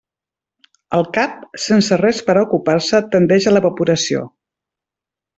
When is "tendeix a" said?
3.17-3.57